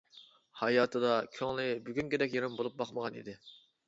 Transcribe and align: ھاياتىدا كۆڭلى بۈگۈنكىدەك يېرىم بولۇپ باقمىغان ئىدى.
ھاياتىدا 0.59 1.11
كۆڭلى 1.35 1.65
بۈگۈنكىدەك 1.89 2.33
يېرىم 2.37 2.57
بولۇپ 2.63 2.81
باقمىغان 2.81 3.21
ئىدى. 3.21 3.37